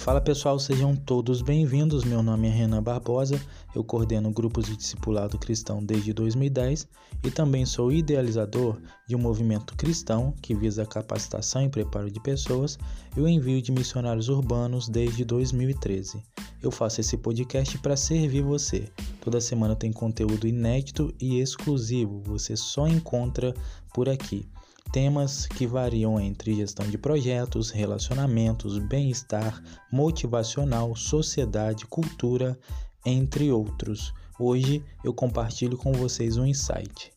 [0.00, 2.04] Fala pessoal, sejam todos bem-vindos.
[2.04, 3.38] Meu nome é Renan Barbosa,
[3.74, 6.88] eu coordeno grupos de discipulado cristão desde 2010
[7.22, 12.18] e também sou idealizador de um movimento cristão que visa a capacitação e preparo de
[12.18, 12.78] pessoas
[13.14, 16.22] e o envio de missionários urbanos desde 2013.
[16.62, 18.88] Eu faço esse podcast para servir você.
[19.20, 23.52] Toda semana tem conteúdo inédito e exclusivo, você só encontra
[23.92, 24.48] por aqui
[24.92, 32.58] temas que variam entre gestão de projetos, relacionamentos, bem-estar, motivacional, sociedade, cultura,
[33.06, 34.12] entre outros.
[34.38, 37.12] Hoje eu compartilho com vocês um insight.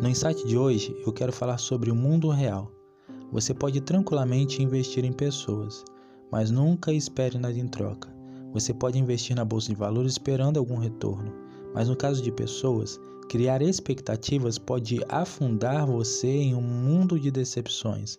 [0.00, 2.72] No insight de hoje eu quero falar sobre o mundo real.
[3.30, 5.84] Você pode tranquilamente investir em pessoas
[6.30, 8.08] mas nunca espere nada em troca.
[8.52, 11.32] Você pode investir na bolsa de valores esperando algum retorno,
[11.74, 18.18] mas no caso de pessoas, criar expectativas pode afundar você em um mundo de decepções.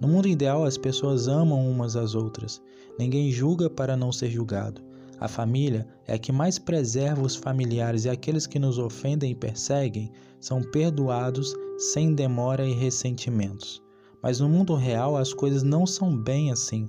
[0.00, 2.60] No mundo ideal, as pessoas amam umas às outras.
[2.98, 4.82] Ninguém julga para não ser julgado.
[5.18, 9.34] A família é a que mais preserva os familiares e aqueles que nos ofendem e
[9.34, 13.82] perseguem são perdoados sem demora e ressentimentos.
[14.22, 16.88] Mas no mundo real as coisas não são bem assim.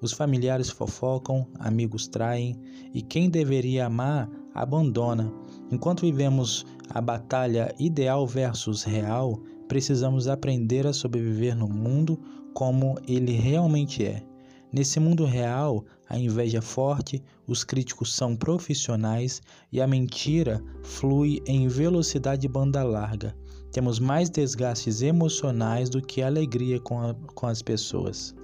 [0.00, 2.58] Os familiares fofocam, amigos traem,
[2.92, 5.32] e quem deveria amar abandona.
[5.70, 12.18] Enquanto vivemos a batalha ideal versus real, precisamos aprender a sobreviver no mundo
[12.54, 14.22] como ele realmente é.
[14.72, 19.40] Nesse mundo real, a inveja é forte, os críticos são profissionais
[19.72, 23.34] e a mentira flui em velocidade banda larga.
[23.72, 28.34] Temos mais desgastes emocionais do que alegria com, a, com as pessoas.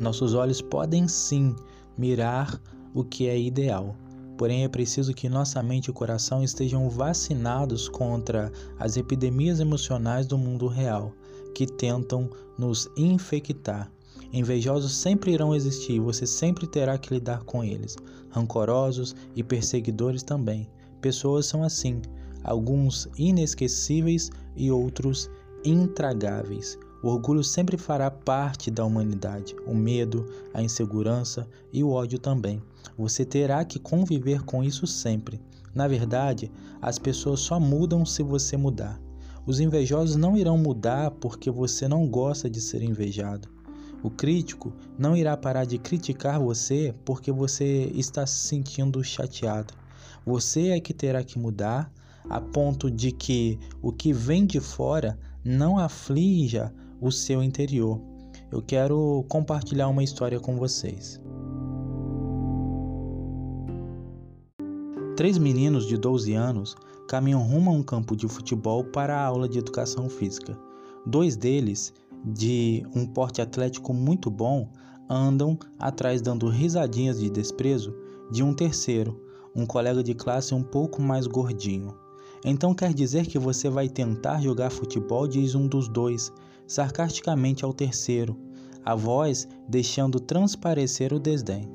[0.00, 1.54] Nossos olhos podem sim
[1.96, 2.60] mirar
[2.94, 3.96] o que é ideal,
[4.36, 10.38] porém é preciso que nossa mente e coração estejam vacinados contra as epidemias emocionais do
[10.38, 11.12] mundo real
[11.54, 13.90] que tentam nos infectar.
[14.32, 17.96] Invejosos sempre irão existir e você sempre terá que lidar com eles.
[18.30, 20.68] Rancorosos e perseguidores também.
[21.00, 22.00] Pessoas são assim,
[22.44, 25.30] alguns inesquecíveis e outros
[25.64, 26.78] intragáveis.
[27.00, 32.60] O orgulho sempre fará parte da humanidade, o medo, a insegurança e o ódio também.
[32.96, 35.40] Você terá que conviver com isso sempre.
[35.72, 36.50] Na verdade,
[36.82, 39.00] as pessoas só mudam se você mudar.
[39.46, 43.48] Os invejosos não irão mudar porque você não gosta de ser invejado.
[44.02, 49.72] O crítico não irá parar de criticar você porque você está se sentindo chateado.
[50.26, 51.92] Você é que terá que mudar
[52.28, 58.00] a ponto de que o que vem de fora não aflija o seu interior.
[58.50, 61.20] Eu quero compartilhar uma história com vocês.
[65.16, 66.76] Três meninos de 12 anos
[67.08, 70.56] caminham rumo a um campo de futebol para a aula de educação física.
[71.04, 71.92] Dois deles,
[72.24, 74.70] de um porte atlético muito bom,
[75.08, 77.94] andam atrás dando risadinhas de desprezo
[78.30, 79.20] de um terceiro,
[79.54, 81.94] um colega de classe um pouco mais gordinho.
[82.44, 86.32] Então quer dizer que você vai tentar jogar futebol, diz um dos dois,
[86.66, 88.36] sarcasticamente ao terceiro,
[88.84, 91.68] a voz deixando transparecer o desdém.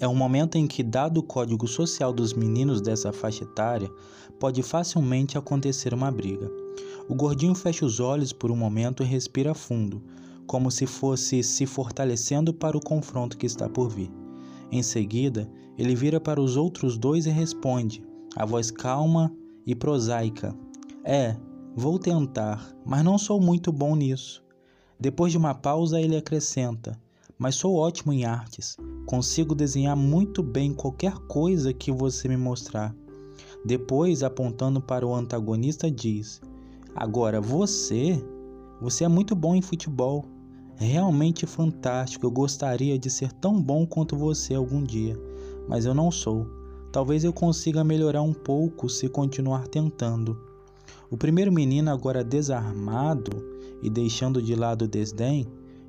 [0.00, 3.90] É um momento em que, dado o código social dos meninos dessa faixa etária,
[4.40, 6.50] pode facilmente acontecer uma briga.
[7.08, 10.02] O gordinho fecha os olhos por um momento e respira fundo,
[10.46, 14.10] como se fosse se fortalecendo para o confronto que está por vir.
[14.70, 15.48] Em seguida,
[15.78, 18.04] ele vira para os outros dois e responde,
[18.36, 19.32] a voz calma
[19.66, 20.54] e prosaica:
[21.04, 21.36] É,
[21.74, 24.42] vou tentar, mas não sou muito bom nisso.
[24.98, 26.98] Depois de uma pausa, ele acrescenta:
[27.38, 28.76] Mas sou ótimo em artes.
[29.06, 32.94] Consigo desenhar muito bem qualquer coisa que você me mostrar.
[33.64, 36.40] Depois, apontando para o antagonista, diz:
[36.94, 38.22] Agora você,
[38.80, 40.24] você é muito bom em futebol.
[40.76, 42.26] Realmente fantástico.
[42.26, 45.16] Eu gostaria de ser tão bom quanto você algum dia,
[45.68, 46.46] mas eu não sou.
[46.94, 50.38] Talvez eu consiga melhorar um pouco se continuar tentando.
[51.10, 53.32] O primeiro menino, agora desarmado
[53.82, 55.44] e deixando de lado o desdém,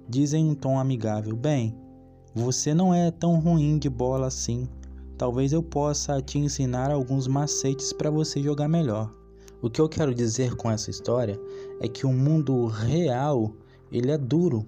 [0.10, 1.78] diz em um tom amigável: Bem,
[2.34, 4.68] você não é tão ruim de bola assim.
[5.16, 9.13] Talvez eu possa te ensinar alguns macetes para você jogar melhor.
[9.62, 11.40] O que eu quero dizer com essa história
[11.81, 13.54] é que o mundo real
[13.92, 14.66] ele é duro.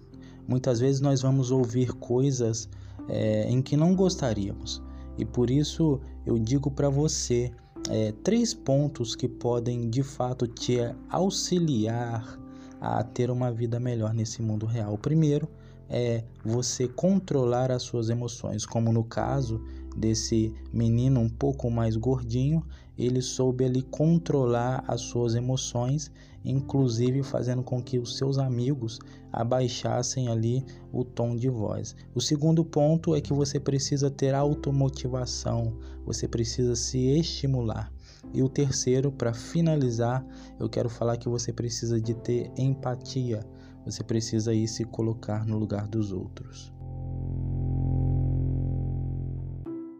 [0.48, 2.70] Muitas vezes nós vamos ouvir coisas
[3.10, 4.86] é, em que não gostaríamos.
[5.18, 7.52] E por isso eu digo para você
[7.90, 10.78] é, três pontos que podem de fato te
[11.10, 12.40] auxiliar
[12.80, 14.94] a ter uma vida melhor nesse mundo real.
[14.94, 15.48] O primeiro
[15.90, 19.62] é você controlar as suas emoções, como no caso
[19.98, 22.64] desse menino um pouco mais gordinho,
[22.98, 26.12] ele soube ali controlar as suas emoções,
[26.46, 29.00] inclusive fazendo com que os seus amigos
[29.32, 31.96] abaixassem ali o tom de voz.
[32.16, 37.92] O segundo ponto é que você precisa ter automotivação, você precisa se estimular.
[38.34, 40.26] E o terceiro, para finalizar,
[40.60, 43.46] eu quero falar que você precisa de ter empatia.
[43.86, 46.77] Você precisa aí se colocar no lugar dos outros.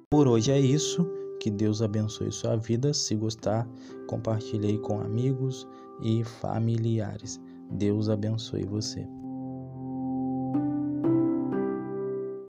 [0.10, 1.06] Por hoje é isso.
[1.40, 2.94] Que Deus abençoe sua vida.
[2.94, 3.68] Se gostar,
[4.08, 5.68] compartilhe com amigos
[6.02, 7.42] e familiares.
[7.72, 9.06] Deus abençoe você.